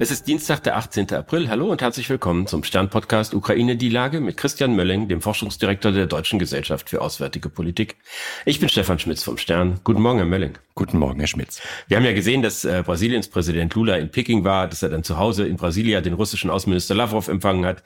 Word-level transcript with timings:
Es 0.00 0.12
ist 0.12 0.28
Dienstag, 0.28 0.62
der 0.62 0.76
18. 0.76 1.12
April. 1.12 1.48
Hallo 1.48 1.72
und 1.72 1.82
herzlich 1.82 2.08
willkommen 2.08 2.46
zum 2.46 2.62
Stern-Podcast 2.62 3.34
Ukraine 3.34 3.74
die 3.76 3.88
Lage 3.88 4.20
mit 4.20 4.36
Christian 4.36 4.76
Mölling, 4.76 5.08
dem 5.08 5.20
Forschungsdirektor 5.20 5.90
der 5.90 6.06
Deutschen 6.06 6.38
Gesellschaft 6.38 6.88
für 6.88 7.00
Auswärtige 7.00 7.48
Politik. 7.48 7.96
Ich 8.44 8.60
bin 8.60 8.68
Stefan 8.68 9.00
Schmitz 9.00 9.24
vom 9.24 9.38
Stern. 9.38 9.80
Guten 9.82 10.00
Morgen, 10.00 10.18
Herr 10.18 10.26
Mölling. 10.28 10.52
Guten 10.76 10.98
Morgen, 10.98 11.18
Herr 11.18 11.26
Schmitz. 11.26 11.60
Wir 11.88 11.96
haben 11.96 12.04
ja 12.04 12.12
gesehen, 12.12 12.42
dass 12.42 12.64
äh, 12.64 12.84
Brasiliens 12.86 13.26
Präsident 13.26 13.74
Lula 13.74 13.96
in 13.96 14.12
Peking 14.12 14.44
war, 14.44 14.68
dass 14.68 14.84
er 14.84 14.88
dann 14.88 15.02
zu 15.02 15.18
Hause 15.18 15.48
in 15.48 15.56
Brasilia 15.56 16.00
den 16.00 16.12
russischen 16.12 16.48
Außenminister 16.48 16.94
Lavrov 16.94 17.26
empfangen 17.26 17.66
hat. 17.66 17.82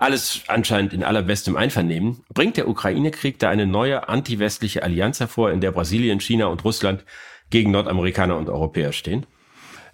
Alles 0.00 0.42
anscheinend 0.48 0.92
in 0.92 1.04
allerbestem 1.04 1.54
Einvernehmen. 1.54 2.24
Bringt 2.34 2.56
der 2.56 2.66
Ukraine-Krieg 2.66 3.38
da 3.38 3.50
eine 3.50 3.66
neue 3.66 4.08
anti-westliche 4.08 4.82
Allianz 4.82 5.20
hervor, 5.20 5.52
in 5.52 5.60
der 5.60 5.70
Brasilien, 5.70 6.18
China 6.18 6.46
und 6.46 6.64
Russland 6.64 7.04
gegen 7.50 7.70
Nordamerikaner 7.70 8.36
und 8.36 8.48
Europäer 8.48 8.90
stehen? 8.90 9.26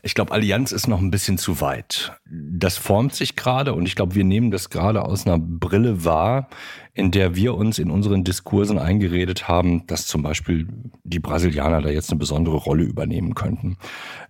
Ich 0.03 0.15
glaube, 0.15 0.33
Allianz 0.33 0.71
ist 0.71 0.87
noch 0.87 1.01
ein 1.01 1.11
bisschen 1.11 1.39
zu 1.39 1.61
weit. 1.61 2.13
Das 2.31 2.77
formt 2.77 3.15
sich 3.15 3.35
gerade 3.35 3.75
und 3.75 3.85
ich 3.87 3.97
glaube, 3.97 4.15
wir 4.15 4.25
nehmen 4.25 4.53
das 4.53 4.71
gerade 4.71 5.05
aus 5.05 5.27
einer 5.27 5.39
Brille 5.39 6.05
wahr, 6.05 6.49
in 6.95 7.11
der 7.11 7.35
wir 7.35 7.55
uns 7.55 7.81
in 7.81 7.91
unseren 7.91 8.23
Diskursen 8.23 8.79
eingeredet 8.79 9.49
haben, 9.49 9.87
dass 9.89 10.07
zum 10.07 10.23
Beispiel 10.23 10.69
die 11.03 11.19
Brasilianer 11.19 11.83
da 11.83 11.89
jetzt 11.89 12.11
eine 12.11 12.19
besondere 12.19 12.57
Rolle 12.57 12.85
übernehmen 12.85 13.35
könnten. 13.35 13.77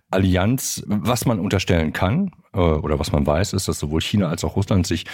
Allianz, 0.09 0.83
was 0.87 1.25
man 1.25 1.39
unterstellen 1.39 1.93
kann 1.93 2.31
oder 2.59 2.99
was 2.99 3.11
man 3.11 3.25
weiß, 3.25 3.53
ist, 3.53 3.67
dass 3.67 3.79
sowohl 3.79 4.01
China 4.01 4.27
als 4.27 4.43
auch 4.43 4.55
Russland 4.55 4.85
sich 4.85 5.05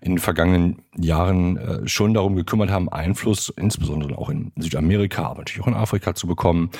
in 0.00 0.12
den 0.12 0.18
vergangenen 0.18 0.82
Jahren 0.96 1.56
äh, 1.56 1.88
schon 1.88 2.14
darum 2.14 2.36
gekümmert 2.36 2.70
haben, 2.70 2.88
Einfluss 2.88 3.52
insbesondere 3.56 4.18
auch 4.18 4.30
in 4.30 4.52
Südamerika, 4.56 5.24
aber 5.24 5.38
natürlich 5.40 5.62
auch 5.62 5.68
in 5.68 5.74
Afrika 5.74 6.14
zu 6.14 6.26
bekommen, 6.26 6.70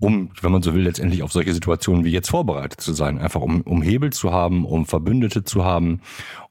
um, 0.00 0.30
wenn 0.40 0.52
man 0.52 0.62
so 0.62 0.74
will, 0.74 0.82
letztendlich 0.82 1.22
auf 1.22 1.32
solche 1.32 1.52
Situationen 1.52 2.04
wie 2.04 2.12
jetzt 2.12 2.30
vorbereitet 2.30 2.80
zu 2.80 2.92
sein. 2.92 3.18
Einfach 3.18 3.40
um, 3.40 3.62
um 3.62 3.82
Hebel 3.82 4.12
zu 4.12 4.32
haben, 4.32 4.64
um 4.64 4.86
Verbündete 4.86 5.42
zu 5.42 5.64
haben, 5.64 6.00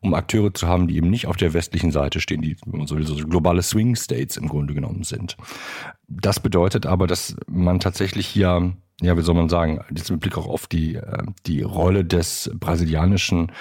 um 0.01 0.13
Akteure 0.13 0.53
zu 0.53 0.67
haben, 0.67 0.87
die 0.87 0.97
eben 0.97 1.09
nicht 1.09 1.27
auf 1.27 1.37
der 1.37 1.53
westlichen 1.53 1.91
Seite 1.91 2.19
stehen, 2.19 2.41
die, 2.41 2.57
wenn 2.65 2.79
man 2.79 2.87
so 2.87 2.97
will, 2.97 3.07
so 3.07 3.15
globale 3.15 3.61
Swing 3.61 3.95
States 3.95 4.35
im 4.35 4.49
Grunde 4.49 4.73
genommen 4.73 5.03
sind. 5.03 5.37
Das 6.09 6.39
bedeutet 6.39 6.85
aber, 6.85 7.07
dass 7.07 7.35
man 7.47 7.79
tatsächlich 7.79 8.27
hier 8.27 8.73
ja, 9.01 9.15
wie 9.15 9.21
soll 9.21 9.35
man 9.35 9.47
sagen, 9.47 9.79
jetzt 9.95 10.09
mit 10.09 10.21
Blick 10.21 10.37
auch 10.37 10.47
auf 10.47 10.65
die, 10.65 10.95
äh, 10.95 11.23
die 11.45 11.61
Rolle 11.61 12.03
des 12.03 12.49
brasilianischen 12.55 13.51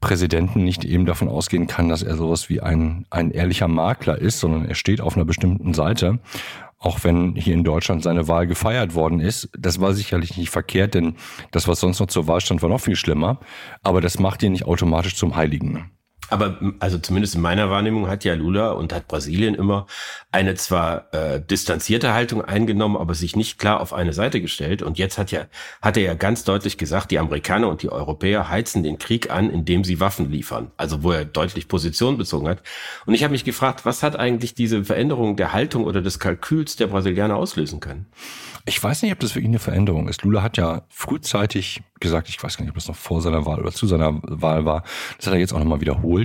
Präsidenten 0.00 0.64
nicht 0.64 0.84
eben 0.84 1.06
davon 1.06 1.28
ausgehen 1.28 1.68
kann, 1.68 1.88
dass 1.88 2.02
er 2.02 2.16
sowas 2.16 2.48
wie 2.48 2.60
ein, 2.60 3.06
ein 3.10 3.30
ehrlicher 3.30 3.68
Makler 3.68 4.18
ist, 4.18 4.40
sondern 4.40 4.64
er 4.64 4.74
steht 4.74 5.00
auf 5.00 5.16
einer 5.16 5.24
bestimmten 5.24 5.74
Seite. 5.74 6.18
Auch 6.78 7.04
wenn 7.04 7.36
hier 7.36 7.54
in 7.54 7.62
Deutschland 7.62 8.02
seine 8.02 8.26
Wahl 8.26 8.46
gefeiert 8.46 8.94
worden 8.94 9.20
ist, 9.20 9.50
das 9.56 9.80
war 9.80 9.92
sicherlich 9.92 10.36
nicht 10.36 10.50
verkehrt, 10.50 10.94
denn 10.94 11.14
das, 11.50 11.68
was 11.68 11.78
sonst 11.78 12.00
noch 12.00 12.06
zur 12.08 12.26
Wahl 12.26 12.40
stand, 12.40 12.62
war 12.62 12.70
noch 12.70 12.80
viel 12.80 12.96
schlimmer. 12.96 13.38
Aber 13.82 14.00
das 14.00 14.18
macht 14.18 14.42
ihn 14.42 14.52
nicht 14.52 14.64
automatisch 14.64 15.14
zum 15.14 15.36
Heiligen. 15.36 15.90
Aber 16.30 16.58
also 16.78 16.98
zumindest 16.98 17.34
in 17.34 17.40
meiner 17.40 17.70
Wahrnehmung 17.70 18.08
hat 18.08 18.24
ja 18.24 18.34
Lula 18.34 18.70
und 18.70 18.92
hat 18.92 19.08
Brasilien 19.08 19.54
immer 19.54 19.86
eine 20.32 20.54
zwar 20.54 21.12
äh, 21.12 21.40
distanzierte 21.40 22.14
Haltung 22.14 22.42
eingenommen, 22.42 22.96
aber 22.96 23.14
sich 23.14 23.36
nicht 23.36 23.58
klar 23.58 23.80
auf 23.80 23.92
eine 23.92 24.12
Seite 24.12 24.40
gestellt. 24.40 24.82
Und 24.82 24.98
jetzt 24.98 25.18
hat 25.18 25.30
ja 25.32 25.46
hat 25.82 25.96
er 25.96 26.02
ja 26.04 26.14
ganz 26.14 26.44
deutlich 26.44 26.78
gesagt, 26.78 27.10
die 27.10 27.18
Amerikaner 27.18 27.68
und 27.68 27.82
die 27.82 27.90
Europäer 27.90 28.48
heizen 28.48 28.82
den 28.82 28.98
Krieg 28.98 29.30
an, 29.30 29.50
indem 29.50 29.84
sie 29.84 30.00
Waffen 30.00 30.30
liefern. 30.30 30.70
Also 30.76 31.02
wo 31.02 31.12
er 31.12 31.24
deutlich 31.24 31.68
Position 31.68 32.16
bezogen 32.16 32.48
hat. 32.48 32.62
Und 33.06 33.14
ich 33.14 33.24
habe 33.24 33.32
mich 33.32 33.44
gefragt, 33.44 33.84
was 33.84 34.02
hat 34.02 34.16
eigentlich 34.16 34.54
diese 34.54 34.84
Veränderung 34.84 35.36
der 35.36 35.52
Haltung 35.52 35.84
oder 35.84 36.00
des 36.00 36.18
Kalküls 36.18 36.76
der 36.76 36.86
Brasilianer 36.86 37.36
auslösen 37.36 37.80
können? 37.80 38.06
Ich 38.66 38.82
weiß 38.82 39.02
nicht, 39.02 39.12
ob 39.12 39.20
das 39.20 39.34
wirklich 39.34 39.48
eine 39.48 39.58
Veränderung 39.58 40.08
ist. 40.08 40.22
Lula 40.22 40.42
hat 40.42 40.56
ja 40.58 40.82
frühzeitig 40.90 41.82
gesagt, 41.98 42.28
ich 42.28 42.42
weiß 42.42 42.56
gar 42.56 42.64
nicht, 42.64 42.70
ob 42.70 42.76
das 42.76 42.88
noch 42.88 42.96
vor 42.96 43.20
seiner 43.20 43.46
Wahl 43.46 43.60
oder 43.60 43.72
zu 43.72 43.86
seiner 43.86 44.20
Wahl 44.22 44.64
war, 44.64 44.84
das 45.16 45.26
hat 45.26 45.34
er 45.34 45.40
jetzt 45.40 45.52
auch 45.52 45.58
nochmal 45.58 45.80
wiederholt, 45.80 46.19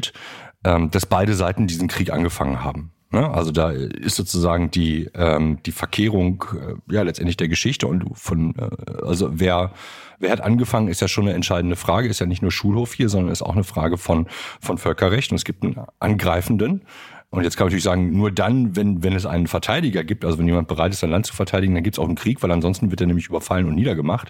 ähm, 0.64 0.92
dass 0.92 1.06
beide 1.06 1.34
Seiten 1.34 1.68
diesen 1.68 1.88
Krieg 1.88 2.12
angefangen 2.12 2.64
haben. 2.64 2.92
Ne? 3.12 3.30
Also 3.30 3.52
da 3.52 3.70
ist 3.70 4.16
sozusagen 4.16 4.72
die, 4.72 5.10
ähm, 5.14 5.60
die 5.66 5.72
Verkehrung 5.72 6.44
äh, 6.54 6.94
ja 6.94 7.04
letztendlich 7.04 7.38
der 7.38 7.48
Geschichte 7.48 7.88
und 7.88 8.06
von, 8.18 8.56
äh, 8.58 9.06
also 9.06 9.30
wer, 9.32 9.72
wer 10.20 10.32
hat 10.32 10.42
angefangen, 10.42 10.88
ist 10.88 11.02
ja 11.02 11.08
schon 11.08 11.26
eine 11.26 11.34
entscheidende 11.34 11.76
Frage, 11.76 12.10
ist 12.10 12.20
ja 12.20 12.26
nicht 12.26 12.42
nur 12.42 12.52
Schulhof 12.52 12.94
hier, 12.94 13.08
sondern 13.08 13.32
ist 13.32 13.42
auch 13.42 13.54
eine 13.54 13.64
Frage 13.64 13.98
von, 13.98 14.28
von 14.60 14.78
Völkerrecht 14.78 15.32
und 15.32 15.38
es 15.38 15.46
gibt 15.46 15.64
einen 15.64 15.78
Angreifenden 16.00 16.82
und 17.30 17.44
jetzt 17.44 17.58
kann 17.58 17.66
man 17.66 17.70
natürlich 17.70 17.84
sagen, 17.84 18.16
nur 18.16 18.32
dann, 18.32 18.76
wenn, 18.76 19.04
wenn 19.04 19.14
es 19.14 19.26
einen 19.26 19.48
Verteidiger 19.48 20.04
gibt, 20.04 20.24
also 20.24 20.38
wenn 20.38 20.48
jemand 20.48 20.68
bereit 20.68 20.94
ist, 20.94 21.02
sein 21.02 21.10
Land 21.10 21.26
zu 21.26 21.34
verteidigen, 21.34 21.74
dann 21.74 21.84
gibt 21.84 21.96
es 21.96 22.00
auch 22.00 22.08
einen 22.08 22.16
Krieg, 22.16 22.42
weil 22.42 22.52
ansonsten 22.52 22.92
wird 22.92 23.02
er 23.02 23.08
nämlich 23.08 23.28
überfallen 23.28 23.68
und 23.68 23.76
niedergemacht. 23.76 24.30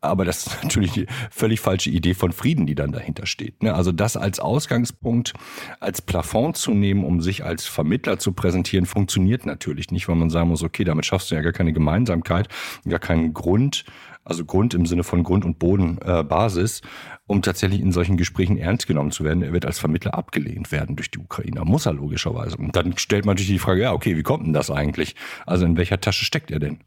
Aber 0.00 0.24
das 0.24 0.46
ist 0.46 0.58
natürlich 0.62 0.92
die 0.92 1.06
völlig 1.30 1.60
falsche 1.60 1.90
Idee 1.90 2.14
von 2.14 2.32
Frieden, 2.32 2.66
die 2.66 2.74
dann 2.74 2.92
dahinter 2.92 3.26
steht. 3.26 3.62
Ne? 3.62 3.74
Also 3.74 3.92
das 3.92 4.16
als 4.16 4.38
Ausgangspunkt, 4.38 5.32
als 5.80 6.02
Plafond 6.02 6.56
zu 6.56 6.72
nehmen, 6.72 7.04
um 7.04 7.20
sich 7.20 7.44
als 7.44 7.66
Vermittler 7.66 8.18
zu 8.18 8.32
präsentieren, 8.32 8.86
funktioniert 8.86 9.46
natürlich 9.46 9.90
nicht, 9.90 10.08
weil 10.08 10.16
man 10.16 10.28
sagen 10.28 10.48
muss, 10.48 10.62
okay, 10.62 10.84
damit 10.84 11.06
schaffst 11.06 11.30
du 11.30 11.34
ja 11.34 11.40
gar 11.40 11.52
keine 11.52 11.72
Gemeinsamkeit, 11.72 12.48
gar 12.86 12.98
keinen 12.98 13.32
Grund, 13.32 13.84
also 14.24 14.44
Grund 14.44 14.74
im 14.74 14.86
Sinne 14.86 15.04
von 15.04 15.22
Grund 15.22 15.44
und 15.44 15.58
Boden 15.58 15.98
äh, 16.04 16.22
Basis, 16.22 16.82
um 17.26 17.42
tatsächlich 17.42 17.80
in 17.80 17.92
solchen 17.92 18.16
Gesprächen 18.16 18.56
ernst 18.56 18.86
genommen 18.86 19.10
zu 19.10 19.24
werden. 19.24 19.42
Er 19.42 19.52
wird 19.52 19.66
als 19.66 19.78
Vermittler 19.78 20.14
abgelehnt 20.14 20.72
werden 20.72 20.96
durch 20.96 21.10
die 21.10 21.18
Ukrainer. 21.18 21.64
Muss 21.64 21.86
er 21.86 21.92
logischerweise. 21.92 22.56
Und 22.56 22.76
dann 22.76 22.96
stellt 22.98 23.24
man 23.24 23.34
natürlich 23.34 23.52
die 23.52 23.58
Frage, 23.58 23.82
ja, 23.82 23.92
okay, 23.92 24.16
wie 24.16 24.22
kommt 24.22 24.46
denn 24.46 24.52
das 24.52 24.70
eigentlich? 24.70 25.16
Also 25.46 25.64
in 25.64 25.76
welcher 25.76 26.00
Tasche 26.00 26.24
steckt 26.24 26.50
er 26.50 26.58
denn? 26.58 26.78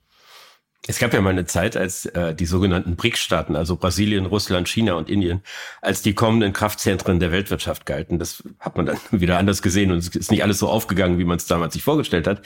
Es 0.88 1.00
gab 1.00 1.14
ja 1.14 1.22
mal 1.22 1.32
eine 1.32 1.46
Zeit, 1.46 1.76
als 1.76 2.06
äh, 2.06 2.36
die 2.36 2.46
sogenannten 2.46 2.96
BRICS-Staaten, 2.96 3.56
also 3.56 3.76
Brasilien, 3.76 4.28
Russland, 4.28 4.68
China 4.68 4.94
und 4.94 5.10
Indien, 5.10 5.42
als 5.82 6.04
die 6.04 6.14
kommenden 6.14 6.54
Kraftzentren 6.54 7.20
der 7.20 7.32
Weltwirtschaft 7.32 7.86
galten. 7.88 8.20
Das 8.20 8.44
hat 8.60 8.78
man 8.78 8.86
dann 8.86 8.98
wieder 9.12 9.40
anders 9.40 9.62
gesehen 9.62 9.92
und 9.92 9.98
es 9.98 10.10
ist 10.10 10.32
nicht 10.32 10.44
alles 10.44 10.60
so 10.60 10.70
aufgegangen, 10.70 11.18
wie 11.18 11.26
man 11.26 11.38
es 11.38 11.48
damals 11.48 11.74
sich 11.74 11.84
vorgestellt 11.84 12.28
hat. 12.28 12.44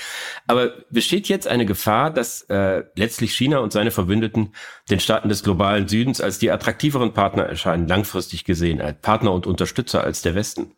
Aber 0.47 0.72
besteht 0.89 1.28
jetzt 1.28 1.47
eine 1.47 1.66
Gefahr, 1.66 2.11
dass 2.11 2.44
äh, 2.44 2.83
letztlich 2.95 3.35
China 3.35 3.59
und 3.59 3.73
seine 3.73 3.91
Verbündeten 3.91 4.53
den 4.89 5.01
Staaten 5.01 5.28
des 5.28 5.44
globalen 5.44 5.88
Südens 5.89 6.22
als 6.22 6.39
die 6.39 6.51
attraktiveren 6.51 7.13
Partner 7.13 7.44
erscheinen, 7.44 7.88
langfristig 7.88 8.45
gesehen, 8.45 8.81
als 8.81 8.99
Partner 9.01 9.33
und 9.33 9.47
Unterstützer 9.47 10.03
als 10.03 10.22
der 10.22 10.35
Westen? 10.35 10.72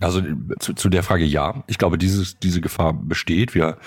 Also 0.00 0.22
zu, 0.60 0.74
zu 0.74 0.88
der 0.88 1.02
Frage 1.02 1.24
ja. 1.24 1.64
Ich 1.66 1.78
glaube, 1.78 1.98
dieses, 1.98 2.38
diese 2.38 2.60
Gefahr 2.60 2.92
besteht. 2.92 3.54
Wir 3.54 3.78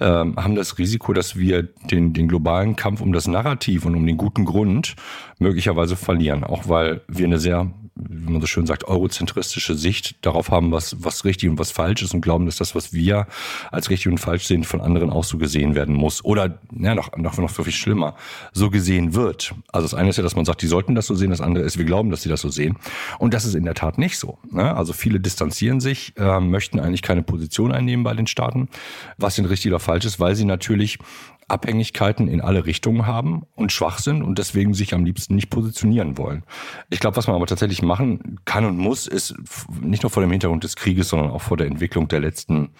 ähm, 0.00 0.36
haben 0.36 0.54
das 0.54 0.78
Risiko, 0.78 1.12
dass 1.12 1.36
wir 1.36 1.62
den, 1.62 2.12
den 2.12 2.28
globalen 2.28 2.76
Kampf 2.76 3.00
um 3.00 3.12
das 3.12 3.26
Narrativ 3.26 3.86
und 3.86 3.94
um 3.94 4.06
den 4.06 4.18
guten 4.18 4.44
Grund 4.44 4.96
möglicherweise 5.38 5.96
verlieren. 5.96 6.44
Auch 6.44 6.68
weil 6.68 7.00
wir 7.08 7.24
eine 7.24 7.38
sehr 7.38 7.70
wie 7.96 8.30
man 8.30 8.42
so 8.42 8.46
schön 8.46 8.66
sagt, 8.66 8.84
eurozentristische 8.84 9.74
Sicht 9.74 10.16
darauf 10.20 10.50
haben, 10.50 10.70
was, 10.70 11.02
was 11.02 11.24
richtig 11.24 11.48
und 11.48 11.58
was 11.58 11.70
falsch 11.70 12.02
ist 12.02 12.12
und 12.12 12.20
glauben, 12.20 12.44
dass 12.44 12.56
das, 12.56 12.74
was 12.74 12.92
wir 12.92 13.26
als 13.72 13.88
richtig 13.88 14.08
und 14.08 14.18
falsch 14.18 14.44
sehen, 14.44 14.64
von 14.64 14.82
anderen 14.82 15.08
auch 15.08 15.24
so 15.24 15.38
gesehen 15.38 15.74
werden 15.74 15.94
muss. 15.94 16.22
Oder, 16.22 16.58
ja, 16.78 16.94
noch, 16.94 17.16
noch, 17.16 17.38
noch 17.38 17.50
viel 17.50 17.72
schlimmer, 17.72 18.14
so 18.52 18.68
gesehen 18.68 19.14
wird. 19.14 19.54
Also 19.72 19.86
das 19.86 19.94
eine 19.94 20.10
ist 20.10 20.18
ja, 20.18 20.22
dass 20.22 20.36
man 20.36 20.44
sagt, 20.44 20.60
die 20.60 20.66
sollten 20.66 20.94
das 20.94 21.06
so 21.06 21.14
sehen, 21.14 21.30
das 21.30 21.40
andere 21.40 21.64
ist, 21.64 21.78
wir 21.78 21.86
glauben, 21.86 22.10
dass 22.10 22.22
sie 22.22 22.28
das 22.28 22.42
so 22.42 22.50
sehen. 22.50 22.76
Und 23.18 23.32
das 23.32 23.46
ist 23.46 23.54
in 23.54 23.64
der 23.64 23.74
Tat 23.74 23.96
nicht 23.96 24.18
so. 24.18 24.38
Ne? 24.50 24.76
Also 24.76 24.92
viele 24.92 25.18
distanzieren 25.46 25.80
sich, 25.80 26.12
äh, 26.16 26.40
möchten 26.40 26.80
eigentlich 26.80 27.02
keine 27.02 27.22
Position 27.22 27.72
einnehmen 27.72 28.04
bei 28.04 28.14
den 28.14 28.26
Staaten, 28.26 28.68
was 29.16 29.36
denn 29.36 29.44
richtig 29.46 29.70
oder 29.70 29.80
falsch 29.80 30.04
ist, 30.04 30.20
weil 30.20 30.34
sie 30.34 30.44
natürlich 30.44 30.98
Abhängigkeiten 31.48 32.26
in 32.26 32.40
alle 32.40 32.66
Richtungen 32.66 33.06
haben 33.06 33.44
und 33.54 33.70
schwach 33.70 33.98
sind 33.98 34.22
und 34.22 34.38
deswegen 34.38 34.74
sich 34.74 34.94
am 34.94 35.04
liebsten 35.04 35.36
nicht 35.36 35.48
positionieren 35.48 36.18
wollen. 36.18 36.42
Ich 36.90 36.98
glaube, 36.98 37.16
was 37.16 37.28
man 37.28 37.36
aber 37.36 37.46
tatsächlich 37.46 37.82
machen 37.82 38.40
kann 38.44 38.64
und 38.64 38.78
muss, 38.78 39.06
ist 39.06 39.36
nicht 39.80 40.02
nur 40.02 40.10
vor 40.10 40.22
dem 40.22 40.32
Hintergrund 40.32 40.64
des 40.64 40.74
Krieges, 40.74 41.08
sondern 41.08 41.30
auch 41.30 41.42
vor 41.42 41.56
der 41.56 41.68
Entwicklung 41.68 42.08
der 42.08 42.20
letzten 42.20 42.70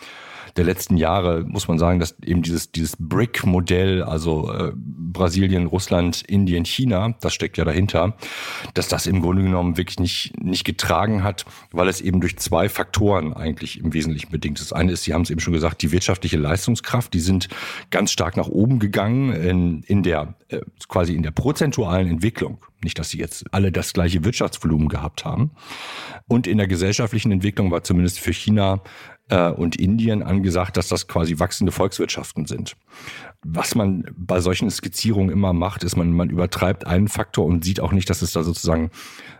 der 0.56 0.64
letzten 0.64 0.96
Jahre 0.96 1.44
muss 1.44 1.68
man 1.68 1.78
sagen, 1.78 2.00
dass 2.00 2.16
eben 2.24 2.42
dieses, 2.42 2.72
dieses 2.72 2.96
BRIC-Modell, 2.98 4.02
also 4.02 4.52
äh, 4.52 4.72
Brasilien, 4.74 5.66
Russland, 5.66 6.22
Indien, 6.22 6.64
China, 6.64 7.14
das 7.20 7.34
steckt 7.34 7.56
ja 7.56 7.64
dahinter, 7.64 8.16
dass 8.74 8.88
das 8.88 9.06
im 9.06 9.22
Grunde 9.22 9.42
genommen 9.42 9.76
wirklich 9.76 9.98
nicht, 9.98 10.38
nicht 10.42 10.64
getragen 10.64 11.22
hat, 11.22 11.44
weil 11.72 11.88
es 11.88 12.00
eben 12.00 12.20
durch 12.20 12.36
zwei 12.38 12.68
Faktoren 12.68 13.32
eigentlich 13.32 13.78
im 13.80 13.92
Wesentlichen 13.92 14.30
bedingt 14.30 14.58
ist. 14.58 14.70
Das 14.70 14.78
eine 14.78 14.92
ist, 14.92 15.04
Sie 15.04 15.14
haben 15.14 15.22
es 15.22 15.30
eben 15.30 15.40
schon 15.40 15.52
gesagt, 15.52 15.82
die 15.82 15.92
wirtschaftliche 15.92 16.36
Leistungskraft, 16.36 17.12
die 17.14 17.20
sind 17.20 17.48
ganz 17.90 18.12
stark 18.12 18.36
nach 18.36 18.48
oben 18.48 18.78
gegangen 18.78 19.32
in, 19.32 19.82
in 19.82 20.02
der 20.02 20.34
äh, 20.48 20.60
quasi 20.88 21.14
in 21.14 21.22
der 21.22 21.32
prozentualen 21.32 22.08
Entwicklung. 22.08 22.58
Nicht, 22.82 22.98
dass 22.98 23.10
sie 23.10 23.18
jetzt 23.18 23.46
alle 23.52 23.72
das 23.72 23.92
gleiche 23.94 24.24
Wirtschaftsvolumen 24.24 24.88
gehabt 24.88 25.24
haben. 25.24 25.50
Und 26.28 26.46
in 26.46 26.58
der 26.58 26.68
gesellschaftlichen 26.68 27.32
Entwicklung 27.32 27.70
war 27.70 27.82
zumindest 27.82 28.20
für 28.20 28.32
China 28.32 28.82
äh, 29.28 29.50
und 29.50 29.76
Indien 29.76 30.22
angesagt, 30.22 30.76
dass 30.76 30.88
das 30.88 31.08
quasi 31.08 31.38
wachsende 31.38 31.72
Volkswirtschaften 31.72 32.46
sind. 32.46 32.76
Was 33.42 33.74
man 33.74 34.04
bei 34.16 34.40
solchen 34.40 34.70
Skizzierungen 34.70 35.30
immer 35.30 35.52
macht, 35.52 35.84
ist, 35.84 35.96
man, 35.96 36.12
man 36.12 36.30
übertreibt 36.30 36.86
einen 36.86 37.08
Faktor 37.08 37.46
und 37.46 37.64
sieht 37.64 37.80
auch 37.80 37.92
nicht, 37.92 38.10
dass 38.10 38.22
es 38.22 38.32
da 38.32 38.42
sozusagen 38.42 38.90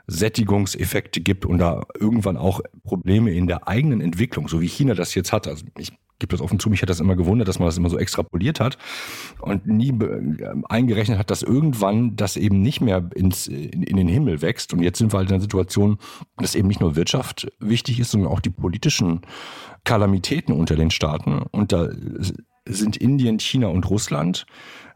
Sättigungseffekte 0.06 1.20
gibt 1.20 1.44
und 1.44 1.58
da 1.58 1.82
irgendwann 1.98 2.36
auch 2.36 2.60
Probleme 2.84 3.32
in 3.32 3.46
der 3.46 3.66
eigenen 3.68 4.00
Entwicklung, 4.00 4.48
so 4.48 4.60
wie 4.60 4.68
China 4.68 4.94
das 4.94 5.14
jetzt 5.14 5.32
hat. 5.32 5.48
Also 5.48 5.64
ich 5.76 5.92
gibt 6.18 6.32
das 6.32 6.40
offen 6.40 6.58
zu, 6.58 6.70
mich 6.70 6.82
hat 6.82 6.88
das 6.88 7.00
immer 7.00 7.16
gewundert, 7.16 7.48
dass 7.48 7.58
man 7.58 7.66
das 7.66 7.76
immer 7.76 7.90
so 7.90 7.98
extrapoliert 7.98 8.60
hat 8.60 8.78
und 9.40 9.66
nie 9.66 9.92
eingerechnet 10.68 11.18
hat, 11.18 11.30
dass 11.30 11.42
irgendwann 11.42 12.16
das 12.16 12.36
eben 12.36 12.62
nicht 12.62 12.80
mehr 12.80 13.08
ins, 13.14 13.46
in, 13.46 13.82
in 13.82 13.96
den 13.96 14.08
Himmel 14.08 14.42
wächst. 14.42 14.72
Und 14.72 14.82
jetzt 14.82 14.98
sind 14.98 15.12
wir 15.12 15.18
halt 15.18 15.28
in 15.28 15.34
einer 15.34 15.42
Situation, 15.42 15.98
dass 16.36 16.54
eben 16.54 16.68
nicht 16.68 16.80
nur 16.80 16.96
Wirtschaft 16.96 17.48
wichtig 17.58 18.00
ist, 18.00 18.10
sondern 18.10 18.30
auch 18.30 18.40
die 18.40 18.50
politischen 18.50 19.20
Kalamitäten 19.84 20.52
unter 20.52 20.76
den 20.76 20.90
Staaten. 20.90 21.38
Und 21.50 21.72
da 21.72 21.88
sind 22.66 22.96
Indien, 22.96 23.38
China 23.38 23.68
und 23.68 23.88
Russland 23.88 24.46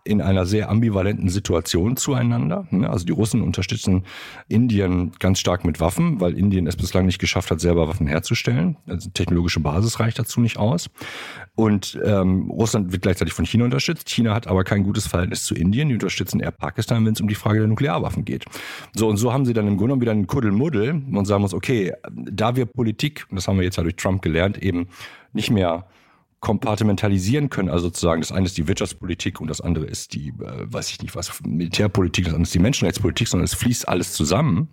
in 0.05 0.23
einer 0.23 0.47
sehr 0.47 0.71
ambivalenten 0.71 1.29
Situation 1.29 1.97
zueinander. 1.97 2.67
Also 2.89 3.05
die 3.05 3.13
Russen 3.13 3.43
unterstützen 3.43 4.05
Indien 4.49 5.13
ganz 5.19 5.39
stark 5.39 5.65
mit 5.65 5.79
Waffen, 5.81 6.21
weil 6.21 6.39
Indien 6.39 6.67
es 6.67 6.77
bislang 6.77 7.07
nicht 7.07 7.19
geschafft 7.19 7.51
hat, 7.51 7.61
selber 7.61 7.87
Waffen 7.89 8.07
herzustellen. 8.07 8.77
Also 8.87 9.11
technologische 9.11 9.61
Basis 9.61 10.01
reicht 10.01 10.19
dazu 10.19 10.41
nicht 10.41 10.57
aus. 10.57 10.89
Und 11.55 11.99
ähm, 12.03 12.51
Russland 12.51 12.93
wird 12.93 13.03
gleichzeitig 13.03 13.35
von 13.35 13.45
China 13.45 13.65
unterstützt. 13.65 14.09
China 14.09 14.35
hat 14.35 14.47
aber 14.47 14.65
kein 14.65 14.85
gutes 14.85 15.07
Verhältnis 15.07 15.45
zu 15.45 15.55
Indien. 15.55 15.89
Die 15.89 15.95
unterstützen 15.95 16.41
eher 16.41 16.53
Pakistan, 16.53 17.05
wenn 17.05 17.13
es 17.13 17.21
um 17.21 17.29
die 17.29 17.35
Frage 17.35 17.59
der 17.59 17.69
Nuklearwaffen 17.69 18.25
geht. 18.25 18.47
So 18.95 19.07
und 19.07 19.19
so 19.19 19.33
haben 19.33 19.45
sie 19.45 19.53
dann 19.53 19.67
im 19.67 19.77
Grunde 19.77 19.89
genommen 19.89 20.01
wieder 20.01 20.13
einen 20.13 20.27
Kuddelmuddel 20.27 21.03
und 21.13 21.25
sagen 21.27 21.43
uns, 21.43 21.53
okay, 21.53 21.93
da 22.11 22.57
wir 22.57 22.65
Politik, 22.65 23.27
das 23.31 23.47
haben 23.49 23.59
wir 23.59 23.65
jetzt 23.65 23.77
ja 23.77 23.83
durch 23.83 23.97
Trump 23.97 24.23
gelernt, 24.23 24.57
eben 24.63 24.89
nicht 25.33 25.51
mehr 25.51 25.85
kompartimentalisieren 26.41 27.51
können. 27.51 27.69
Also 27.69 27.85
sozusagen, 27.85 28.23
das 28.23 28.33
eine 28.33 28.47
ist 28.47 28.57
die 28.57 28.67
Wirtschaftspolitik 28.67 29.41
und 29.41 29.49
das 29.49 29.61
andere 29.61 29.85
ist 29.85 30.15
die, 30.15 30.29
äh, 30.29 30.73
weiß 30.73 30.91
ich 30.91 31.03
nicht 31.03 31.15
was, 31.15 31.41
Militärpolitik, 31.45 32.25
das 32.25 32.33
andere 32.35 32.45
ist 32.45 32.55
die 32.55 32.61
Menschenrechtspolitik, 32.61 33.29
sondern 33.29 33.45
es 33.45 33.55
fließt 33.55 33.89
alles 33.89 34.15
zusammen. 34.15 34.69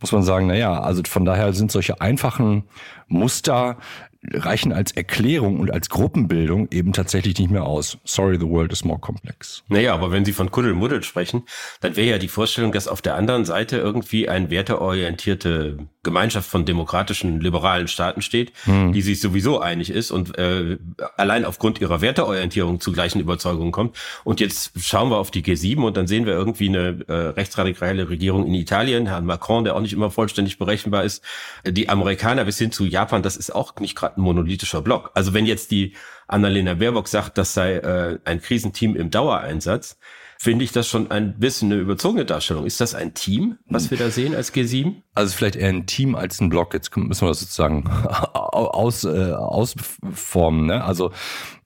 Muss 0.00 0.12
man 0.12 0.22
sagen, 0.22 0.46
naja, 0.46 0.80
also 0.80 1.02
von 1.08 1.24
daher 1.24 1.52
sind 1.54 1.72
solche 1.72 2.00
einfachen 2.00 2.64
Muster 3.08 3.78
reichen 4.24 4.72
als 4.72 4.92
Erklärung 4.92 5.60
und 5.60 5.70
als 5.72 5.88
Gruppenbildung 5.88 6.68
eben 6.72 6.92
tatsächlich 6.92 7.38
nicht 7.38 7.50
mehr 7.50 7.64
aus. 7.64 7.98
Sorry, 8.04 8.36
the 8.38 8.48
world 8.48 8.72
is 8.72 8.84
more 8.84 8.98
complex. 8.98 9.62
Naja, 9.68 9.94
aber 9.94 10.10
wenn 10.10 10.24
Sie 10.24 10.32
von 10.32 10.50
Kuddelmuddel 10.50 11.04
sprechen, 11.04 11.44
dann 11.80 11.94
wäre 11.96 12.08
ja 12.08 12.18
die 12.18 12.28
Vorstellung, 12.28 12.72
dass 12.72 12.88
auf 12.88 13.00
der 13.00 13.14
anderen 13.14 13.44
Seite 13.44 13.76
irgendwie 13.76 14.28
ein 14.28 14.50
werteorientierte 14.50 15.78
Gemeinschaft 16.02 16.48
von 16.50 16.64
demokratischen, 16.64 17.40
liberalen 17.40 17.86
Staaten 17.86 18.20
steht, 18.22 18.52
hm. 18.64 18.92
die 18.92 19.02
sich 19.02 19.20
sowieso 19.20 19.60
einig 19.60 19.90
ist 19.90 20.10
und 20.10 20.36
äh, 20.36 20.78
allein 21.16 21.44
aufgrund 21.44 21.80
ihrer 21.80 22.00
Werteorientierung 22.00 22.80
zu 22.80 22.92
gleichen 22.92 23.20
Überzeugungen 23.20 23.72
kommt. 23.72 23.96
Und 24.24 24.40
jetzt 24.40 24.72
schauen 24.80 25.10
wir 25.10 25.18
auf 25.18 25.30
die 25.30 25.42
G7 25.42 25.80
und 25.84 25.96
dann 25.96 26.06
sehen 26.08 26.26
wir 26.26 26.32
irgendwie 26.32 26.68
eine 26.68 27.04
äh, 27.06 27.12
rechtsradikale 27.12 28.08
Regierung 28.08 28.46
in 28.46 28.54
Italien, 28.54 29.06
Herrn 29.06 29.26
Macron, 29.26 29.64
der 29.64 29.76
auch 29.76 29.80
nicht 29.80 29.92
immer 29.92 30.10
vollständig 30.10 30.58
berechenbar 30.58 31.04
ist, 31.04 31.22
die 31.66 31.88
Amerikaner 31.88 32.44
bis 32.44 32.58
hin 32.58 32.72
zu 32.72 32.84
Japan, 32.84 33.22
das 33.22 33.36
ist 33.36 33.54
auch 33.54 33.76
nicht 33.76 33.94
gerade 33.94 34.07
ein 34.16 34.20
monolithischer 34.20 34.82
Block. 34.82 35.10
Also 35.14 35.34
wenn 35.34 35.46
jetzt 35.46 35.70
die 35.70 35.94
Annalena 36.26 36.74
Baerbock 36.74 37.08
sagt, 37.08 37.38
das 37.38 37.54
sei 37.54 37.76
äh, 37.76 38.18
ein 38.24 38.40
Krisenteam 38.40 38.96
im 38.96 39.10
Dauereinsatz, 39.10 39.98
finde 40.40 40.64
ich 40.64 40.70
das 40.70 40.88
schon 40.88 41.10
ein 41.10 41.38
bisschen 41.38 41.72
eine 41.72 41.80
überzogene 41.80 42.24
Darstellung. 42.24 42.64
Ist 42.64 42.80
das 42.80 42.94
ein 42.94 43.12
Team, 43.14 43.58
was 43.66 43.90
wir 43.90 43.98
da 43.98 44.10
sehen 44.10 44.34
als 44.36 44.54
G7? 44.54 45.02
Also 45.14 45.36
vielleicht 45.36 45.56
eher 45.56 45.68
ein 45.68 45.86
Team 45.86 46.14
als 46.14 46.40
ein 46.40 46.48
Block. 46.48 46.74
Jetzt 46.74 46.96
müssen 46.96 47.22
wir 47.22 47.28
das 47.28 47.40
sozusagen 47.40 47.88
aus, 47.88 49.02
äh, 49.04 49.32
ausformen. 49.32 50.66
Ne? 50.66 50.84
Also 50.84 51.10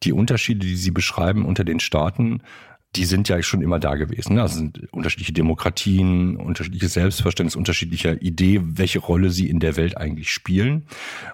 die 0.05 0.13
Unterschiede, 0.13 0.61
die 0.61 0.77
Sie 0.77 0.91
beschreiben 0.91 1.45
unter 1.45 1.65
den 1.65 1.81
Staaten, 1.81 2.43
die 2.97 3.05
sind 3.05 3.29
ja 3.29 3.43
schon 3.43 3.63
immer 3.63 3.79
da 3.79 3.95
gewesen. 3.95 4.35
Ne? 4.35 4.43
Also 4.43 4.57
sind 4.57 4.93
unterschiedliche 4.93 5.33
Demokratien, 5.33 6.37
unterschiedliches 6.37 6.93
Selbstverständnis, 6.93 7.57
unterschiedliche 7.57 8.15
Idee, 8.21 8.61
welche 8.63 8.99
Rolle 8.99 9.31
sie 9.31 9.49
in 9.49 9.61
der 9.61 9.77
Welt 9.77 9.97
eigentlich 9.97 10.31
spielen 10.31 10.87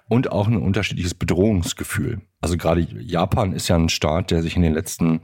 und 0.07 0.31
auch 0.31 0.47
ein 0.47 0.57
unterschiedliches 0.57 1.13
Bedrohungsgefühl. 1.13 2.21
Also 2.41 2.55
gerade 2.55 2.87
Japan 3.01 3.51
ist 3.51 3.67
ja 3.67 3.75
ein 3.75 3.89
Staat, 3.89 4.31
der 4.31 4.41
sich 4.41 4.55
in 4.55 4.61
den 4.61 4.73
letzten 4.73 5.19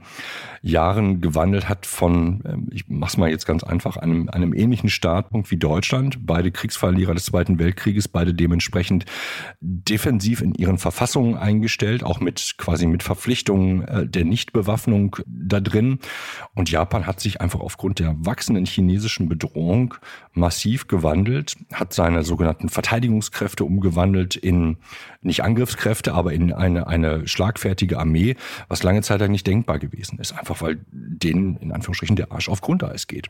Jahren 0.60 1.22
gewandelt 1.22 1.66
hat 1.66 1.86
von, 1.86 2.42
ähm, 2.44 2.68
ich 2.70 2.84
mach's 2.88 3.16
mal 3.16 3.30
jetzt 3.30 3.46
ganz 3.46 3.64
einfach, 3.64 3.96
einem, 3.96 4.28
einem 4.28 4.52
ähnlichen 4.52 4.90
Startpunkt 4.90 5.50
wie 5.50 5.56
Deutschland. 5.56 6.26
Beide 6.26 6.50
Kriegsverlierer 6.50 7.14
des 7.14 7.24
Zweiten 7.24 7.58
Weltkrieges, 7.58 8.08
beide 8.08 8.34
dementsprechend 8.34 9.06
defensiv 9.60 10.42
in 10.42 10.54
ihren 10.54 10.76
Verfassungen 10.76 11.36
eingestellt, 11.36 12.04
auch 12.04 12.20
mit 12.20 12.56
quasi 12.58 12.86
mit 12.86 13.02
Verpflichtungen 13.02 13.88
äh, 13.88 14.06
der 14.06 14.26
Nichtbewaffnung 14.26 15.16
da 15.26 15.60
drin. 15.60 16.00
Und 16.54 16.70
Japan 16.70 17.06
hat 17.06 17.20
sich 17.20 17.40
einfach 17.40 17.60
aufgrund 17.60 17.98
der 17.98 18.14
wachsenden 18.18 18.66
chinesischen 18.66 19.28
Bedrohung 19.28 19.94
massiv 20.34 20.86
gewandelt, 20.86 21.56
hat 21.72 21.94
seine 21.94 22.24
sogenannten 22.24 22.68
Verteidigungskräfte 22.68 23.64
umgewandelt 23.64 24.36
in 24.36 24.76
nicht 25.22 25.42
Angriffskräfte, 25.42 26.14
aber 26.14 26.32
in 26.32 26.52
eine, 26.52 26.86
eine 27.06 27.28
schlagfertige 27.28 27.98
Armee, 27.98 28.36
was 28.68 28.82
lange 28.82 29.02
Zeit 29.02 29.20
lang 29.20 29.30
nicht 29.30 29.46
denkbar 29.46 29.78
gewesen 29.78 30.18
ist. 30.18 30.32
Einfach 30.32 30.60
weil 30.62 30.78
denen 30.90 31.56
in 31.56 31.72
Anführungsstrichen 31.72 32.16
der 32.16 32.32
Arsch 32.32 32.48
auf 32.48 32.60
Grundeis 32.60 33.06
geht. 33.06 33.28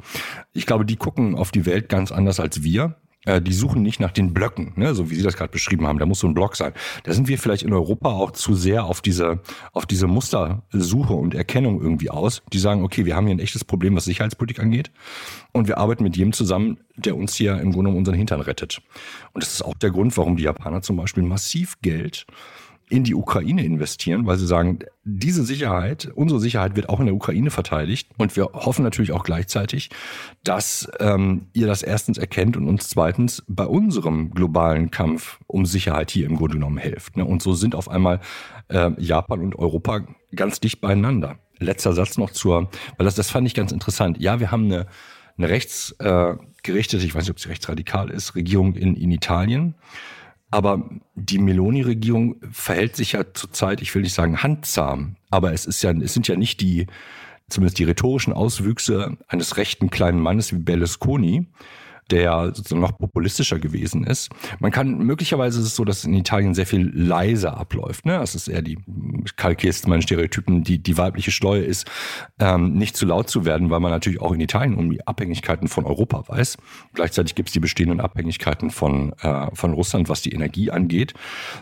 Ich 0.52 0.66
glaube, 0.66 0.84
die 0.84 0.96
gucken 0.96 1.34
auf 1.34 1.50
die 1.50 1.66
Welt 1.66 1.88
ganz 1.88 2.12
anders 2.12 2.40
als 2.40 2.62
wir. 2.62 2.96
Äh, 3.26 3.42
die 3.42 3.52
suchen 3.52 3.82
nicht 3.82 4.00
nach 4.00 4.12
den 4.12 4.32
Blöcken, 4.32 4.72
ne, 4.76 4.94
so 4.94 5.10
wie 5.10 5.16
Sie 5.16 5.22
das 5.22 5.36
gerade 5.36 5.50
beschrieben 5.50 5.86
haben. 5.86 5.98
Da 5.98 6.06
muss 6.06 6.20
so 6.20 6.28
ein 6.28 6.34
Block 6.34 6.56
sein. 6.56 6.72
Da 7.02 7.12
sind 7.12 7.28
wir 7.28 7.38
vielleicht 7.38 7.64
in 7.64 7.72
Europa 7.72 8.08
auch 8.08 8.30
zu 8.30 8.54
sehr 8.54 8.84
auf 8.84 9.02
diese, 9.02 9.40
auf 9.72 9.84
diese 9.84 10.06
Mustersuche 10.06 11.12
und 11.12 11.34
Erkennung 11.34 11.82
irgendwie 11.82 12.08
aus. 12.08 12.42
Die 12.52 12.58
sagen, 12.58 12.82
okay, 12.82 13.04
wir 13.04 13.16
haben 13.16 13.26
hier 13.26 13.34
ein 13.34 13.40
echtes 13.40 13.64
Problem, 13.64 13.96
was 13.96 14.04
Sicherheitspolitik 14.04 14.60
angeht. 14.60 14.90
Und 15.52 15.68
wir 15.68 15.78
arbeiten 15.78 16.04
mit 16.04 16.16
jedem 16.16 16.32
zusammen, 16.32 16.78
der 16.96 17.16
uns 17.16 17.34
hier 17.34 17.58
im 17.58 17.72
Grunde 17.72 17.90
um 17.90 17.96
unseren 17.96 18.14
Hintern 18.14 18.40
rettet. 18.40 18.80
Und 19.32 19.42
das 19.42 19.52
ist 19.52 19.62
auch 19.62 19.74
der 19.74 19.90
Grund, 19.90 20.16
warum 20.16 20.36
die 20.36 20.44
Japaner 20.44 20.82
zum 20.82 20.96
Beispiel 20.96 21.24
massiv 21.24 21.80
Geld 21.82 22.26
in 22.88 23.02
die 23.02 23.14
Ukraine 23.14 23.64
investieren, 23.64 24.26
weil 24.26 24.36
sie 24.36 24.46
sagen, 24.46 24.78
diese 25.02 25.44
Sicherheit, 25.44 26.08
unsere 26.14 26.38
Sicherheit 26.38 26.76
wird 26.76 26.88
auch 26.88 27.00
in 27.00 27.06
der 27.06 27.16
Ukraine 27.16 27.50
verteidigt. 27.50 28.08
Und 28.16 28.36
wir 28.36 28.44
hoffen 28.52 28.84
natürlich 28.84 29.10
auch 29.10 29.24
gleichzeitig, 29.24 29.90
dass 30.44 30.88
ähm, 31.00 31.48
ihr 31.52 31.66
das 31.66 31.82
erstens 31.82 32.16
erkennt 32.16 32.56
und 32.56 32.68
uns 32.68 32.88
zweitens 32.88 33.42
bei 33.48 33.66
unserem 33.66 34.30
globalen 34.30 34.92
Kampf 34.92 35.40
um 35.48 35.66
Sicherheit 35.66 36.12
hier 36.12 36.26
im 36.26 36.36
Grunde 36.36 36.54
genommen 36.54 36.78
hilft. 36.78 37.16
Ne? 37.16 37.24
Und 37.24 37.42
so 37.42 37.54
sind 37.54 37.74
auf 37.74 37.88
einmal 37.88 38.20
äh, 38.68 38.90
Japan 38.98 39.40
und 39.40 39.56
Europa 39.56 40.02
ganz 40.34 40.60
dicht 40.60 40.80
beieinander. 40.80 41.38
Letzter 41.58 41.92
Satz 41.92 42.18
noch 42.18 42.30
zur, 42.30 42.68
weil 42.98 43.04
das, 43.04 43.16
das 43.16 43.30
fand 43.30 43.48
ich 43.48 43.54
ganz 43.54 43.72
interessant. 43.72 44.20
Ja, 44.20 44.38
wir 44.38 44.52
haben 44.52 44.66
eine, 44.66 44.86
eine 45.38 45.48
rechtsgerichtete, 45.48 47.02
äh, 47.02 47.06
ich 47.06 47.14
weiß 47.14 47.24
nicht, 47.24 47.30
ob 47.30 47.40
sie 47.40 47.48
rechtsradikal 47.48 48.10
ist, 48.10 48.36
Regierung 48.36 48.74
in, 48.74 48.94
in 48.94 49.10
Italien. 49.10 49.74
Aber 50.50 50.88
die 51.14 51.38
Meloni-Regierung 51.38 52.36
verhält 52.52 52.96
sich 52.96 53.12
ja 53.12 53.24
zurzeit, 53.34 53.82
ich 53.82 53.94
will 53.94 54.02
nicht 54.02 54.14
sagen 54.14 54.42
handzahm, 54.42 55.16
aber 55.30 55.52
es 55.52 55.66
ist 55.66 55.82
ja, 55.82 55.90
es 55.90 56.14
sind 56.14 56.28
ja 56.28 56.36
nicht 56.36 56.60
die, 56.60 56.86
zumindest 57.48 57.78
die 57.78 57.84
rhetorischen 57.84 58.32
Auswüchse 58.32 59.16
eines 59.28 59.56
rechten 59.56 59.90
kleinen 59.90 60.20
Mannes 60.20 60.52
wie 60.52 60.58
Berlusconi, 60.58 61.46
der 62.10 62.52
sozusagen 62.54 62.80
noch 62.80 62.96
populistischer 62.96 63.58
gewesen 63.58 64.04
ist. 64.04 64.30
Man 64.60 64.70
kann, 64.70 64.98
möglicherweise 64.98 65.60
ist 65.60 65.66
es 65.66 65.76
so, 65.76 65.84
dass 65.84 66.04
in 66.04 66.14
Italien 66.14 66.54
sehr 66.54 66.66
viel 66.66 66.90
leiser 66.94 67.56
abläuft. 67.56 68.06
Ne? 68.06 68.20
Es 68.22 68.34
ist 68.34 68.48
eher 68.48 68.62
die, 68.62 68.78
kalkierst 69.36 69.88
meine 69.88 70.02
Stereotypen, 70.02 70.62
die, 70.62 70.82
die 70.82 70.96
weibliche 70.96 71.30
Steuer 71.30 71.64
ist, 71.64 71.86
ähm, 72.38 72.74
nicht 72.74 72.96
zu 72.96 73.06
laut 73.06 73.28
zu 73.28 73.44
werden, 73.44 73.70
weil 73.70 73.80
man 73.80 73.90
natürlich 73.90 74.20
auch 74.20 74.32
in 74.32 74.40
Italien 74.40 74.76
um 74.76 74.90
die 74.90 75.06
Abhängigkeiten 75.06 75.68
von 75.68 75.84
Europa 75.84 76.24
weiß. 76.28 76.58
Gleichzeitig 76.94 77.34
gibt 77.34 77.48
es 77.48 77.52
die 77.52 77.60
bestehenden 77.60 78.00
Abhängigkeiten 78.00 78.70
von, 78.70 79.12
äh, 79.20 79.48
von 79.54 79.72
Russland, 79.72 80.08
was 80.08 80.22
die 80.22 80.32
Energie 80.32 80.70
angeht, 80.70 81.14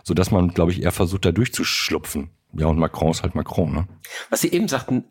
sodass 0.02 0.30
man, 0.30 0.48
glaube 0.48 0.72
ich, 0.72 0.82
eher 0.82 0.92
versucht, 0.92 1.24
da 1.24 1.32
durchzuschlupfen. 1.32 2.30
Ja, 2.56 2.66
und 2.66 2.78
Macron 2.78 3.10
ist 3.10 3.22
halt 3.22 3.34
Macron. 3.34 3.72
Ne? 3.72 3.88
Was 4.30 4.42
Sie 4.42 4.52
eben 4.52 4.68
sagten, 4.68 5.04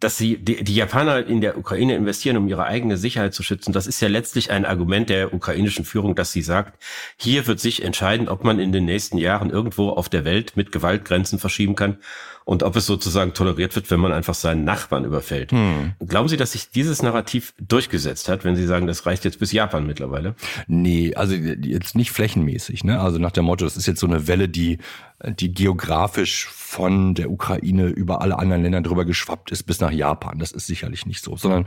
dass 0.00 0.16
sie 0.16 0.38
die, 0.38 0.64
die 0.64 0.74
Japaner 0.74 1.26
in 1.26 1.40
der 1.40 1.58
Ukraine 1.58 1.94
investieren, 1.94 2.38
um 2.38 2.48
ihre 2.48 2.64
eigene 2.64 2.96
Sicherheit 2.96 3.34
zu 3.34 3.42
schützen, 3.42 3.72
das 3.72 3.86
ist 3.86 4.00
ja 4.00 4.08
letztlich 4.08 4.50
ein 4.50 4.64
Argument 4.64 5.10
der 5.10 5.34
ukrainischen 5.34 5.84
Führung, 5.84 6.14
dass 6.14 6.32
sie 6.32 6.42
sagt, 6.42 6.82
hier 7.16 7.46
wird 7.46 7.60
sich 7.60 7.84
entscheiden, 7.84 8.28
ob 8.28 8.42
man 8.42 8.58
in 8.58 8.72
den 8.72 8.86
nächsten 8.86 9.18
Jahren 9.18 9.50
irgendwo 9.50 9.90
auf 9.90 10.08
der 10.08 10.24
Welt 10.24 10.56
mit 10.56 10.72
Gewaltgrenzen 10.72 11.38
verschieben 11.38 11.76
kann 11.76 11.98
und 12.44 12.62
ob 12.62 12.74
es 12.74 12.86
sozusagen 12.86 13.34
toleriert 13.34 13.76
wird, 13.76 13.90
wenn 13.90 14.00
man 14.00 14.12
einfach 14.12 14.34
seinen 14.34 14.64
Nachbarn 14.64 15.04
überfällt. 15.04 15.52
Hm. 15.52 15.92
Glauben 16.00 16.28
Sie, 16.28 16.36
dass 16.36 16.52
sich 16.52 16.70
dieses 16.70 17.02
Narrativ 17.02 17.54
durchgesetzt 17.60 18.28
hat, 18.28 18.44
wenn 18.44 18.56
Sie 18.56 18.66
sagen, 18.66 18.86
das 18.86 19.06
reicht 19.06 19.24
jetzt 19.24 19.38
bis 19.38 19.52
Japan 19.52 19.86
mittlerweile? 19.86 20.34
Nee, 20.66 21.14
also 21.14 21.34
jetzt 21.34 21.94
nicht 21.94 22.10
flächenmäßig. 22.10 22.82
Ne? 22.84 23.00
Also 23.00 23.18
nach 23.18 23.30
dem 23.30 23.44
Motto, 23.44 23.64
das 23.64 23.76
ist 23.76 23.86
jetzt 23.86 24.00
so 24.00 24.06
eine 24.06 24.26
Welle, 24.26 24.48
die, 24.48 24.78
die 25.24 25.52
geografisch 25.52 26.48
von 26.80 27.12
der 27.12 27.30
Ukraine 27.30 27.88
über 27.88 28.22
alle 28.22 28.38
anderen 28.38 28.62
Länder 28.62 28.80
drüber 28.80 29.04
geschwappt 29.04 29.50
ist 29.50 29.64
bis 29.64 29.80
nach 29.80 29.90
Japan. 29.90 30.38
Das 30.38 30.50
ist 30.50 30.66
sicherlich 30.66 31.04
nicht 31.04 31.22
so, 31.22 31.36
sondern 31.36 31.66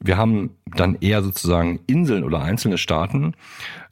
wir 0.00 0.16
haben 0.16 0.56
dann 0.64 0.96
eher 1.02 1.22
sozusagen 1.22 1.80
Inseln 1.86 2.24
oder 2.24 2.40
einzelne 2.40 2.78
Staaten, 2.78 3.34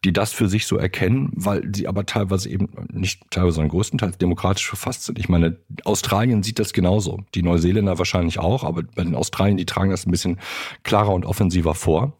die 0.04 0.12
das 0.12 0.32
für 0.32 0.48
sich 0.48 0.66
so 0.66 0.76
erkennen, 0.76 1.30
weil 1.34 1.62
sie 1.74 1.86
aber 1.86 2.04
teilweise 2.06 2.48
eben 2.48 2.68
nicht 2.92 3.22
teilweise, 3.30 3.56
sondern 3.56 3.70
größtenteils 3.70 4.18
demokratisch 4.18 4.66
verfasst 4.66 5.04
sind. 5.04 5.18
Ich 5.18 5.28
meine, 5.28 5.58
Australien 5.84 6.42
sieht 6.42 6.58
das 6.58 6.72
genauso. 6.72 7.20
Die 7.34 7.42
Neuseeländer 7.42 7.98
wahrscheinlich 7.98 8.40
auch, 8.40 8.64
aber 8.64 8.82
bei 8.82 9.04
den 9.04 9.14
Australien, 9.14 9.56
die 9.56 9.66
tragen 9.66 9.90
das 9.90 10.06
ein 10.06 10.10
bisschen 10.10 10.40
klarer 10.82 11.14
und 11.14 11.24
offensiver 11.24 11.74
vor. 11.74 12.18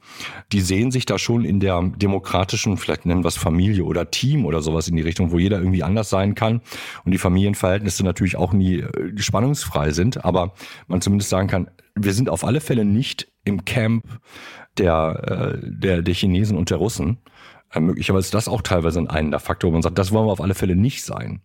Die 0.52 0.60
sehen 0.60 0.92
sich 0.92 1.06
da 1.06 1.18
schon 1.18 1.44
in 1.44 1.58
der 1.58 1.82
demokratischen, 1.96 2.76
vielleicht 2.76 3.04
nennen 3.04 3.24
wir 3.24 3.28
es 3.28 3.36
Familie 3.36 3.84
oder 3.84 4.10
Team 4.10 4.46
oder 4.46 4.62
sowas 4.62 4.86
in 4.86 4.94
die 4.94 5.02
Richtung, 5.02 5.32
wo 5.32 5.38
jeder 5.38 5.58
irgendwie 5.58 5.82
anders 5.82 6.08
sein 6.08 6.36
kann 6.36 6.60
und 7.04 7.12
die 7.12 7.18
Familienverhältnisse 7.18 8.04
natürlich 8.04 8.36
auch 8.36 8.52
nie 8.52 8.80
äh, 8.80 9.18
spannungsfrei 9.18 9.90
sind, 9.90 10.24
aber 10.24 10.54
man 10.86 11.00
zumindest 11.00 11.30
sagen 11.30 11.48
kann, 11.48 11.68
wir 11.94 12.14
sind 12.14 12.28
auf 12.28 12.44
alle 12.44 12.60
Fälle 12.60 12.84
nicht 12.84 13.28
im 13.44 13.64
Camp 13.64 14.04
der, 14.78 15.58
äh, 15.62 15.66
der, 15.70 16.02
der 16.02 16.14
Chinesen 16.14 16.56
und 16.56 16.70
der 16.70 16.78
Russen. 16.78 17.18
Äh, 17.72 17.80
möglicherweise 17.80 18.26
ist 18.26 18.34
das 18.34 18.48
auch 18.48 18.62
teilweise 18.62 19.00
ein 19.00 19.08
einer 19.08 19.40
Faktor, 19.40 19.68
wo 19.68 19.72
man 19.72 19.82
sagt, 19.82 19.98
das 19.98 20.12
wollen 20.12 20.26
wir 20.26 20.32
auf 20.32 20.40
alle 20.40 20.54
Fälle 20.54 20.76
nicht 20.76 21.04
sein. 21.04 21.40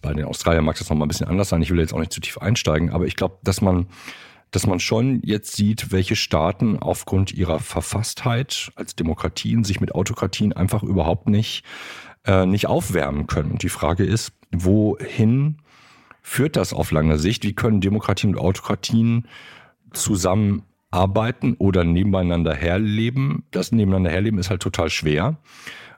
Bei 0.00 0.14
den 0.14 0.24
Australiern 0.24 0.64
mag 0.64 0.78
das 0.78 0.88
nochmal 0.88 1.06
ein 1.06 1.08
bisschen 1.08 1.28
anders 1.28 1.48
sein. 1.48 1.62
Ich 1.62 1.70
will 1.70 1.80
jetzt 1.80 1.92
auch 1.92 1.98
nicht 1.98 2.12
zu 2.12 2.20
tief 2.20 2.38
einsteigen, 2.38 2.90
aber 2.90 3.06
ich 3.06 3.16
glaube, 3.16 3.38
dass 3.42 3.60
man, 3.60 3.88
dass 4.50 4.66
man 4.66 4.78
schon 4.78 5.20
jetzt 5.24 5.56
sieht, 5.56 5.90
welche 5.90 6.16
Staaten 6.16 6.78
aufgrund 6.78 7.32
ihrer 7.32 7.58
Verfasstheit 7.58 8.70
als 8.76 8.94
Demokratien 8.94 9.64
sich 9.64 9.80
mit 9.80 9.94
Autokratien 9.94 10.52
einfach 10.52 10.82
überhaupt 10.82 11.28
nicht, 11.28 11.64
äh, 12.24 12.46
nicht 12.46 12.66
aufwärmen 12.66 13.26
können. 13.26 13.50
Und 13.50 13.62
die 13.62 13.68
Frage 13.68 14.04
ist, 14.04 14.32
wohin 14.52 15.58
führt 16.22 16.56
das 16.56 16.72
auf 16.72 16.92
lange 16.92 17.18
Sicht? 17.18 17.42
Wie 17.44 17.54
können 17.54 17.80
Demokratien 17.80 18.34
und 18.34 18.40
Autokratien 18.40 19.26
zusammenarbeiten 20.90 21.54
oder 21.58 21.84
nebeneinander 21.84 22.54
herleben? 22.54 23.44
Das 23.50 23.72
nebeneinander 23.72 24.10
herleben 24.10 24.38
ist 24.38 24.50
halt 24.50 24.62
total 24.62 24.90
schwer, 24.90 25.36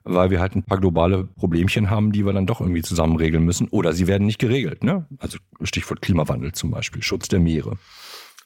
weil 0.05 0.31
wir 0.31 0.41
halt 0.41 0.57
ein 0.57 0.63
paar 0.63 0.79
globale 0.79 1.25
Problemchen 1.25 1.91
haben, 1.91 2.13
die 2.13 2.25
wir 2.25 2.33
dann 2.33 2.47
doch 2.47 2.61
irgendwie 2.61 2.83
zusammen 2.83 3.17
regeln 3.17 3.45
müssen. 3.45 3.69
Oder 3.69 3.93
sie 3.93 4.07
werden 4.07 4.27
nicht 4.27 4.39
geregelt. 4.39 4.85
Ne? 4.85 5.07
Also 5.19 5.39
Stichwort 5.63 6.03
Klimawandel 6.03 6.53
zum 6.53 6.71
Beispiel, 6.71 7.03
Schutz 7.03 7.29
der 7.29 7.41
Meere. 7.41 7.77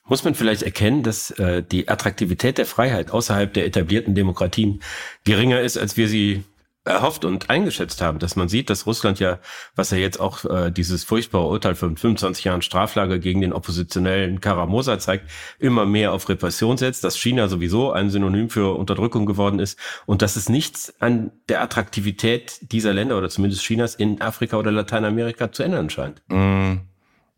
Muss 0.07 0.23
man 0.23 0.35
vielleicht 0.35 0.63
erkennen, 0.63 1.03
dass 1.03 1.31
äh, 1.33 1.63
die 1.63 1.89
Attraktivität 1.89 2.59
der 2.59 2.67
Freiheit 2.67 3.11
außerhalb 3.11 3.55
der 3.55 3.65
etablierten 3.65 4.15
Demokratien 4.15 4.81
geringer 5.25 5.61
ist, 5.63 5.79
als 5.79 5.97
wir 5.97 6.09
sie 6.09 6.45
erhofft 6.85 7.25
und 7.25 7.49
eingeschätzt 7.49 8.03
haben, 8.03 8.19
dass 8.19 8.37
man 8.37 8.49
sieht, 8.49 8.69
dass 8.69 8.87
Russland 8.87 9.19
ja, 9.19 9.39
was 9.75 9.91
ja 9.91 9.97
jetzt 9.97 10.21
auch 10.21 10.45
äh, 10.45 10.71
dieses 10.71 11.03
furchtbare 11.05 11.47
Urteil 11.47 11.75
von 11.75 11.97
25 11.97 12.45
Jahren 12.45 12.63
Straflage 12.63 13.21
gegen 13.21 13.41
den 13.41 13.55
oppositionellen 13.55 14.41
Karamosa 14.41 14.99
zeigt, 14.99 15.31
immer 15.59 15.87
mehr 15.87 16.13
auf 16.13 16.29
Repression 16.29 16.77
setzt, 16.77 17.03
dass 17.03 17.17
China 17.17 17.49
sowieso 17.49 17.93
ein 17.93 18.11
Synonym 18.11 18.51
für 18.51 18.77
Unterdrückung 18.77 19.25
geworden 19.25 19.61
ist 19.61 19.79
und 20.05 20.21
dass 20.21 20.37
es 20.37 20.49
nichts 20.49 20.95
an 21.01 21.33
der 21.49 21.63
Attraktivität 21.63 22.59
dieser 22.61 22.93
Länder 22.93 23.17
oder 23.17 23.31
zumindest 23.31 23.63
Chinas 23.63 23.95
in 23.95 24.21
Afrika 24.21 24.59
oder 24.59 24.71
Lateinamerika 24.71 25.53
zu 25.53 25.63
ändern 25.63 25.89
scheint. 25.89 26.23
Mm, 26.29 26.81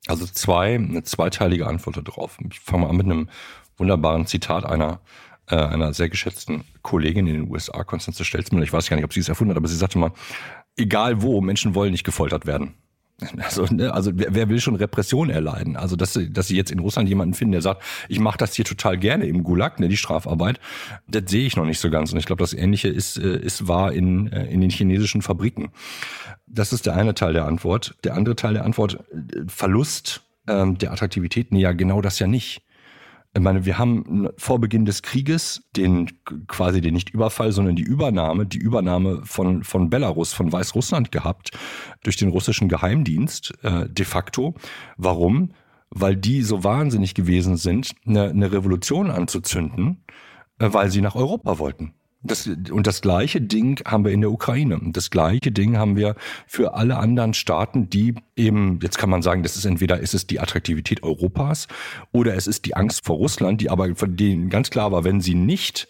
also 0.09 0.26
zwei, 0.26 0.75
eine 0.75 1.05
zweiteilige 1.05 1.69
Antwort 1.69 1.97
darauf. 2.05 2.37
Ich 2.50 2.59
fange 2.59 2.83
mal 2.83 2.91
an 2.91 2.97
mit 2.97 3.07
einem 3.07 3.29
wunderbaren 3.76 4.26
Zitat 4.26 4.65
einer 4.65 5.00
äh, 5.49 5.57
einer 5.57 5.93
sehr 5.95 6.09
geschätzten 6.09 6.65
Kollegin 6.83 7.26
in 7.26 7.35
den 7.35 7.50
USA, 7.50 7.85
Konstanze 7.85 8.25
Stelzmüller, 8.25 8.65
ich 8.65 8.73
weiß 8.73 8.88
gar 8.88 8.97
nicht, 8.97 9.05
ob 9.05 9.12
sie 9.12 9.21
es 9.21 9.29
erfunden 9.29 9.50
hat, 9.50 9.57
aber 9.57 9.69
sie 9.69 9.76
sagte 9.76 9.99
mal, 9.99 10.12
egal 10.76 11.23
wo, 11.23 11.41
Menschen 11.41 11.75
wollen 11.75 11.93
nicht 11.93 12.05
gefoltert 12.05 12.47
werden. 12.47 12.75
Also, 13.38 13.65
ne, 13.65 13.93
also 13.93 14.11
wer, 14.15 14.35
wer 14.35 14.49
will 14.49 14.61
schon 14.61 14.76
Repression 14.76 15.31
erleiden? 15.31 15.76
Also 15.76 15.97
dass, 15.97 16.19
dass 16.31 16.49
sie 16.49 16.57
jetzt 16.57 16.71
in 16.71 16.79
Russland 16.79 17.09
jemanden 17.09 17.35
finden, 17.35 17.53
der 17.53 17.62
sagt, 17.62 17.83
ich 18.09 18.19
mache 18.19 18.38
das 18.38 18.55
hier 18.55 18.65
total 18.65 18.99
gerne 18.99 19.26
im 19.26 19.43
Gulag, 19.43 19.81
ne, 19.81 19.88
die 19.88 19.97
Strafarbeit, 19.97 20.61
das 21.09 21.23
sehe 21.29 21.47
ich 21.47 21.57
noch 21.57 21.65
nicht 21.65 21.79
so 21.79 21.91
ganz. 21.91 22.12
Und 22.12 22.19
ich 22.19 22.26
glaube, 22.26 22.43
das 22.43 22.53
Ähnliche 22.53 22.88
ist, 22.88 23.17
äh, 23.17 23.38
ist 23.38 23.69
wahr 23.69 23.93
in, 23.93 24.31
äh, 24.33 24.47
in 24.47 24.61
den 24.61 24.71
chinesischen 24.71 25.23
Fabriken. 25.23 25.71
Das 26.47 26.73
ist 26.73 26.87
der 26.87 26.95
eine 26.95 27.15
Teil 27.15 27.33
der 27.33 27.47
Antwort. 27.47 27.97
Der 28.05 28.15
andere 28.15 28.37
Teil 28.37 28.55
der 28.55 28.65
Antwort, 28.65 28.99
äh, 29.12 29.45
Verlust 29.47 30.23
ähm, 30.49 30.79
der 30.79 30.93
Attraktivität, 30.93 31.53
nee, 31.53 31.61
ja, 31.61 31.73
genau 31.73 32.00
das 32.00 32.19
ja 32.19 32.26
nicht. 32.26 32.62
Ich 33.37 33.43
meine, 33.43 33.66
wir 33.66 33.76
haben 33.76 34.31
vor 34.38 34.59
Beginn 34.59 34.87
des 34.87 35.02
Krieges 35.02 35.62
den 35.76 36.09
quasi 36.47 36.81
den 36.81 36.95
nicht 36.95 37.11
Überfall, 37.11 37.52
sondern 37.52 37.76
die 37.76 37.83
Übernahme, 37.83 38.47
die 38.47 38.57
Übernahme 38.57 39.21
von, 39.26 39.62
von 39.62 39.90
Belarus, 39.90 40.33
von 40.33 40.50
Weißrussland 40.50 41.12
gehabt 41.12 41.50
durch 42.02 42.16
den 42.16 42.31
russischen 42.31 42.71
Geheimdienst 42.71 43.52
äh, 43.62 43.90
de 43.90 44.07
facto. 44.07 44.55
Warum? 44.97 45.50
Weil 45.90 46.16
die 46.16 46.40
so 46.40 46.64
wahnsinnig 46.64 47.12
gewesen 47.12 47.59
sind, 47.59 47.95
eine, 48.07 48.31
eine 48.31 48.52
Revolution 48.52 49.11
anzuzünden, 49.11 50.02
äh, 50.59 50.73
weil 50.73 50.90
sie 50.90 51.02
nach 51.02 51.14
Europa 51.14 51.59
wollten. 51.59 51.93
Das, 52.23 52.46
und 52.46 52.87
das 52.87 53.02
gleiche 53.02 53.40
Ding 53.40 53.80
haben 53.87 54.04
wir 54.04 54.11
in 54.11 54.20
der 54.20 54.32
Ukraine. 54.32 54.80
Das 54.87 55.11
gleiche 55.11 55.52
Ding 55.52 55.76
haben 55.76 55.96
wir 55.96 56.16
für 56.46 56.75
alle 56.75 56.96
anderen 56.99 57.35
Staaten, 57.35 57.88
die 57.88 58.14
eben, 58.35 58.80
jetzt 58.82 58.99
kann 58.99 59.11
man 59.11 59.23
sagen, 59.23 59.42
das 59.42 59.56
ist 59.56 59.64
entweder 59.64 60.00
ist 60.00 60.14
es 60.14 60.26
die 60.26 60.40
Attraktivität 60.40 61.02
Europas 61.02 61.68
oder 62.12 62.35
es 62.35 62.46
ist 62.46 62.64
die 62.64 62.75
Angst 62.75 63.04
vor 63.04 63.16
Russland, 63.16 63.61
die 63.61 63.70
aber 63.70 63.94
von 63.94 64.16
denen 64.16 64.49
ganz 64.49 64.70
klar 64.70 64.92
war, 64.92 65.04
wenn 65.04 65.20
sie 65.20 65.35
nicht 65.35 65.88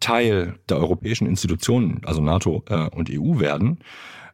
Teil 0.00 0.58
der 0.68 0.78
europäischen 0.78 1.26
Institutionen, 1.26 2.00
also 2.04 2.20
NATO 2.20 2.64
äh, 2.68 2.88
und 2.88 3.08
EU 3.10 3.38
werden, 3.38 3.78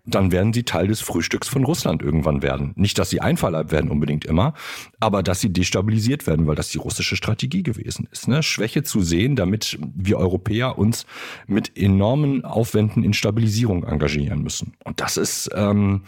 dann 0.08 0.32
werden 0.32 0.52
sie 0.52 0.64
Teil 0.64 0.88
des 0.88 1.00
Frühstücks 1.00 1.48
von 1.48 1.64
Russland 1.64 2.02
irgendwann 2.02 2.42
werden. 2.42 2.72
Nicht, 2.76 2.98
dass 2.98 3.10
sie 3.10 3.20
einverleibt 3.20 3.70
werden 3.70 3.90
unbedingt 3.90 4.24
immer, 4.24 4.54
aber 5.00 5.22
dass 5.22 5.40
sie 5.40 5.52
destabilisiert 5.52 6.26
werden, 6.26 6.46
weil 6.46 6.54
das 6.54 6.70
die 6.70 6.78
russische 6.78 7.16
Strategie 7.16 7.62
gewesen 7.62 8.08
ist. 8.10 8.28
Ne? 8.28 8.42
Schwäche 8.42 8.82
zu 8.82 9.02
sehen, 9.02 9.36
damit 9.36 9.78
wir 9.94 10.18
Europäer 10.18 10.78
uns 10.78 11.06
mit 11.46 11.76
enormen 11.76 12.44
Aufwänden 12.44 13.04
in 13.04 13.12
Stabilisierung 13.12 13.84
engagieren 13.84 14.42
müssen. 14.42 14.74
Und 14.84 15.00
das 15.00 15.16
ist, 15.16 15.50
ähm, 15.54 16.04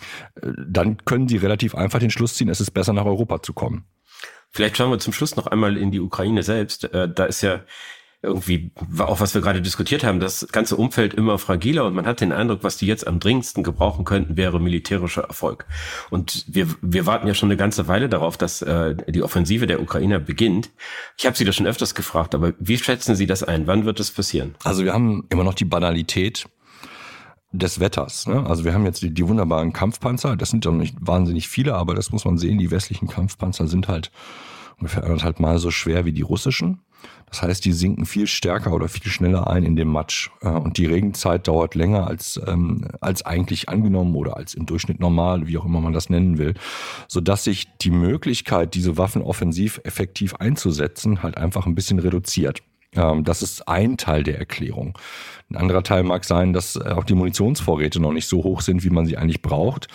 dann 0.66 0.96
können 1.04 1.28
sie 1.28 1.36
relativ 1.36 1.74
einfach 1.74 1.98
den 1.98 2.10
Schluss 2.10 2.34
ziehen, 2.34 2.48
es 2.48 2.60
ist 2.60 2.70
besser 2.70 2.92
nach 2.92 3.04
Europa 3.04 3.42
zu 3.42 3.52
kommen. 3.52 3.84
Vielleicht 4.50 4.76
schauen 4.76 4.90
wir 4.90 4.98
zum 4.98 5.12
Schluss 5.12 5.36
noch 5.36 5.46
einmal 5.46 5.76
in 5.76 5.90
die 5.90 6.00
Ukraine 6.00 6.42
selbst. 6.42 6.92
Äh, 6.92 7.08
da 7.12 7.24
ist 7.24 7.42
ja 7.42 7.60
irgendwie, 8.22 8.70
auch 8.98 9.20
was 9.20 9.34
wir 9.34 9.40
gerade 9.40 9.62
diskutiert 9.62 10.04
haben, 10.04 10.20
das 10.20 10.46
ganze 10.52 10.76
Umfeld 10.76 11.14
immer 11.14 11.38
fragiler 11.38 11.86
und 11.86 11.94
man 11.94 12.06
hat 12.06 12.20
den 12.20 12.32
Eindruck, 12.32 12.62
was 12.62 12.76
die 12.76 12.86
jetzt 12.86 13.06
am 13.06 13.18
dringendsten 13.18 13.62
gebrauchen 13.62 14.04
könnten, 14.04 14.36
wäre 14.36 14.60
militärischer 14.60 15.22
Erfolg. 15.22 15.64
Und 16.10 16.44
wir, 16.46 16.66
wir 16.82 17.06
warten 17.06 17.26
ja 17.26 17.34
schon 17.34 17.48
eine 17.48 17.56
ganze 17.56 17.88
Weile 17.88 18.10
darauf, 18.10 18.36
dass 18.36 18.60
äh, 18.60 18.94
die 19.08 19.22
Offensive 19.22 19.66
der 19.66 19.80
Ukrainer 19.80 20.18
beginnt. 20.18 20.70
Ich 21.16 21.24
habe 21.24 21.36
Sie 21.36 21.46
das 21.46 21.56
schon 21.56 21.66
öfters 21.66 21.94
gefragt, 21.94 22.34
aber 22.34 22.52
wie 22.58 22.76
schätzen 22.76 23.16
Sie 23.16 23.26
das 23.26 23.42
ein? 23.42 23.66
Wann 23.66 23.86
wird 23.86 23.98
das 23.98 24.10
passieren? 24.10 24.54
Also 24.64 24.84
wir 24.84 24.92
haben 24.92 25.26
immer 25.30 25.44
noch 25.44 25.54
die 25.54 25.64
Banalität 25.64 26.46
des 27.52 27.80
Wetters. 27.80 28.26
Ne? 28.26 28.44
Also 28.46 28.64
wir 28.64 28.74
haben 28.74 28.84
jetzt 28.84 29.00
die, 29.00 29.14
die 29.14 29.26
wunderbaren 29.26 29.72
Kampfpanzer, 29.72 30.36
das 30.36 30.50
sind 30.50 30.64
ja 30.66 30.70
noch 30.70 30.78
nicht 30.78 30.96
wahnsinnig 31.00 31.48
viele, 31.48 31.74
aber 31.74 31.94
das 31.94 32.12
muss 32.12 32.26
man 32.26 32.36
sehen, 32.36 32.58
die 32.58 32.70
westlichen 32.70 33.08
Kampfpanzer 33.08 33.66
sind 33.66 33.88
halt 33.88 34.10
ungefähr 34.76 35.04
anderthalb 35.04 35.40
Mal 35.40 35.58
so 35.58 35.70
schwer 35.70 36.04
wie 36.04 36.12
die 36.12 36.22
russischen. 36.22 36.80
Das 37.30 37.42
heißt, 37.42 37.64
die 37.64 37.72
sinken 37.72 38.06
viel 38.06 38.26
stärker 38.26 38.72
oder 38.72 38.88
viel 38.88 39.10
schneller 39.10 39.48
ein 39.48 39.62
in 39.62 39.76
den 39.76 39.88
Matsch. 39.88 40.30
Äh, 40.42 40.48
und 40.48 40.78
die 40.78 40.86
Regenzeit 40.86 41.46
dauert 41.46 41.74
länger 41.74 42.06
als, 42.06 42.40
ähm, 42.46 42.88
als 43.00 43.24
eigentlich 43.24 43.68
angenommen 43.68 44.14
oder 44.16 44.36
als 44.36 44.54
im 44.54 44.66
Durchschnitt 44.66 45.00
normal, 45.00 45.46
wie 45.46 45.56
auch 45.56 45.64
immer 45.64 45.80
man 45.80 45.92
das 45.92 46.10
nennen 46.10 46.38
will. 46.38 46.54
Sodass 47.08 47.44
sich 47.44 47.68
die 47.78 47.90
Möglichkeit, 47.90 48.74
diese 48.74 48.98
Waffen 48.98 49.22
offensiv 49.22 49.80
effektiv 49.84 50.34
einzusetzen, 50.34 51.22
halt 51.22 51.36
einfach 51.36 51.66
ein 51.66 51.74
bisschen 51.74 52.00
reduziert. 52.00 52.62
Ähm, 52.94 53.24
das 53.24 53.42
ist 53.42 53.68
ein 53.68 53.96
Teil 53.96 54.24
der 54.24 54.38
Erklärung. 54.38 54.98
Ein 55.50 55.56
anderer 55.56 55.82
Teil 55.82 56.02
mag 56.02 56.24
sein, 56.24 56.52
dass 56.52 56.76
äh, 56.76 56.90
auch 56.90 57.04
die 57.04 57.14
Munitionsvorräte 57.14 58.00
noch 58.00 58.12
nicht 58.12 58.26
so 58.26 58.42
hoch 58.42 58.60
sind, 58.60 58.84
wie 58.84 58.90
man 58.90 59.06
sie 59.06 59.16
eigentlich 59.16 59.42
braucht. 59.42 59.88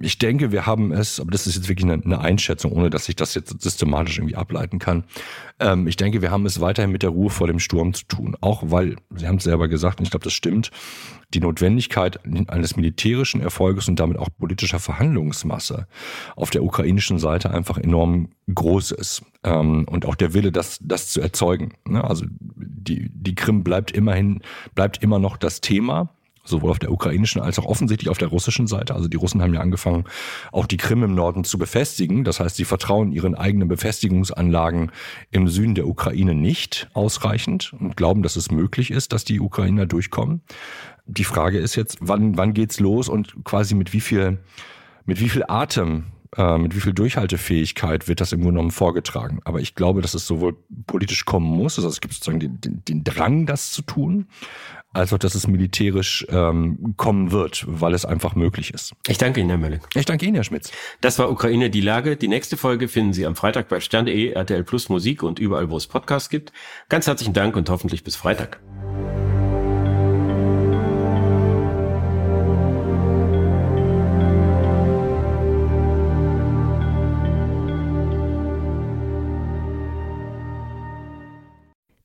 Ich 0.00 0.18
denke, 0.18 0.50
wir 0.50 0.66
haben 0.66 0.90
es, 0.92 1.20
aber 1.20 1.30
das 1.30 1.46
ist 1.46 1.54
jetzt 1.54 1.68
wirklich 1.68 1.90
eine, 1.90 2.02
eine 2.02 2.20
Einschätzung, 2.20 2.72
ohne 2.72 2.90
dass 2.90 3.08
ich 3.08 3.14
das 3.14 3.34
jetzt 3.34 3.62
systematisch 3.62 4.18
irgendwie 4.18 4.34
ableiten 4.34 4.80
kann. 4.80 5.04
Ähm, 5.60 5.86
ich 5.86 5.96
denke, 5.96 6.20
wir 6.20 6.32
haben 6.32 6.46
es 6.46 6.60
weiterhin 6.60 6.90
mit 6.90 7.04
der 7.04 7.10
Ruhe 7.10 7.30
vor 7.30 7.46
dem 7.46 7.60
Sturm 7.60 7.94
zu 7.94 8.04
tun. 8.06 8.36
Auch 8.40 8.62
weil, 8.66 8.96
Sie 9.14 9.28
haben 9.28 9.36
es 9.36 9.44
selber 9.44 9.68
gesagt, 9.68 10.00
und 10.00 10.04
ich 10.04 10.10
glaube, 10.10 10.24
das 10.24 10.32
stimmt, 10.32 10.72
die 11.32 11.40
Notwendigkeit 11.40 12.20
eines 12.48 12.76
militärischen 12.76 13.40
Erfolges 13.40 13.88
und 13.88 14.00
damit 14.00 14.18
auch 14.18 14.28
politischer 14.36 14.80
Verhandlungsmasse 14.80 15.86
auf 16.36 16.50
der 16.50 16.64
ukrainischen 16.64 17.18
Seite 17.18 17.50
einfach 17.50 17.78
enorm 17.78 18.30
groß 18.52 18.90
ist. 18.92 19.22
Ähm, 19.44 19.86
und 19.88 20.06
auch 20.06 20.16
der 20.16 20.34
Wille, 20.34 20.50
das, 20.50 20.78
das 20.82 21.10
zu 21.10 21.20
erzeugen. 21.20 21.72
Ne? 21.86 22.02
Also 22.02 22.26
die, 22.28 23.10
die 23.12 23.34
Krim 23.36 23.62
bleibt 23.62 23.92
immerhin, 23.92 24.40
bleibt 24.74 25.02
immer 25.02 25.20
noch 25.20 25.36
das 25.36 25.60
Thema 25.60 26.10
sowohl 26.44 26.70
auf 26.70 26.78
der 26.78 26.92
ukrainischen 26.92 27.40
als 27.40 27.58
auch 27.58 27.64
offensichtlich 27.64 28.10
auf 28.10 28.18
der 28.18 28.28
russischen 28.28 28.66
Seite. 28.66 28.94
Also 28.94 29.08
die 29.08 29.16
Russen 29.16 29.42
haben 29.42 29.54
ja 29.54 29.60
angefangen, 29.60 30.04
auch 30.52 30.66
die 30.66 30.76
Krim 30.76 31.02
im 31.02 31.14
Norden 31.14 31.44
zu 31.44 31.58
befestigen. 31.58 32.24
Das 32.24 32.40
heißt, 32.40 32.56
sie 32.56 32.64
vertrauen 32.64 33.12
ihren 33.12 33.34
eigenen 33.34 33.68
Befestigungsanlagen 33.68 34.92
im 35.30 35.48
Süden 35.48 35.74
der 35.74 35.86
Ukraine 35.86 36.34
nicht 36.34 36.88
ausreichend 36.92 37.72
und 37.72 37.96
glauben, 37.96 38.22
dass 38.22 38.36
es 38.36 38.50
möglich 38.50 38.90
ist, 38.90 39.12
dass 39.12 39.24
die 39.24 39.40
Ukrainer 39.40 39.86
durchkommen. 39.86 40.42
Die 41.06 41.24
Frage 41.24 41.58
ist 41.58 41.74
jetzt, 41.74 41.98
wann, 42.00 42.36
wann 42.36 42.54
geht's 42.54 42.80
los 42.80 43.08
und 43.08 43.44
quasi 43.44 43.74
mit 43.74 43.92
wie 43.92 44.00
viel, 44.00 44.38
mit 45.04 45.20
wie 45.20 45.28
viel 45.28 45.44
Atem 45.48 46.04
äh, 46.36 46.58
mit 46.58 46.74
wie 46.74 46.80
viel 46.80 46.92
Durchhaltefähigkeit 46.92 48.08
wird 48.08 48.20
das 48.20 48.32
im 48.32 48.40
Grunde 48.40 48.54
genommen 48.54 48.70
vorgetragen. 48.72 49.40
Aber 49.44 49.60
ich 49.60 49.74
glaube, 49.74 50.02
dass 50.02 50.14
es 50.14 50.26
sowohl 50.26 50.56
politisch 50.86 51.24
kommen 51.24 51.46
muss, 51.46 51.78
also 51.78 51.88
es 51.88 52.00
gibt 52.00 52.14
sozusagen 52.14 52.40
den, 52.40 52.60
den, 52.60 52.84
den 52.84 53.04
Drang, 53.04 53.46
das 53.46 53.70
zu 53.70 53.82
tun, 53.82 54.26
als 54.94 55.12
auch, 55.12 55.18
dass 55.18 55.34
es 55.34 55.46
militärisch 55.46 56.26
ähm, 56.30 56.94
kommen 56.96 57.30
wird, 57.30 57.64
weil 57.66 57.94
es 57.94 58.04
einfach 58.04 58.34
möglich 58.34 58.72
ist. 58.72 58.94
Ich 59.06 59.18
danke 59.18 59.40
Ihnen, 59.40 59.50
Herr 59.50 59.58
Mölling. 59.58 59.80
Ich 59.94 60.06
danke 60.06 60.24
Ihnen, 60.24 60.36
Herr 60.36 60.44
Schmitz. 60.44 60.70
Das 61.00 61.18
war 61.18 61.30
Ukraine 61.30 61.68
die 61.68 61.80
Lage. 61.80 62.16
Die 62.16 62.28
nächste 62.28 62.56
Folge 62.56 62.88
finden 62.88 63.12
Sie 63.12 63.26
am 63.26 63.36
Freitag 63.36 63.68
bei 63.68 63.80
stern.de, 63.80 64.30
RTL 64.30 64.64
Plus 64.64 64.88
Musik 64.88 65.22
und 65.22 65.38
überall, 65.38 65.70
wo 65.70 65.76
es 65.76 65.86
Podcasts 65.86 66.30
gibt. 66.30 66.52
Ganz 66.88 67.06
herzlichen 67.06 67.34
Dank 67.34 67.56
und 67.56 67.68
hoffentlich 67.68 68.04
bis 68.04 68.16
Freitag. 68.16 68.60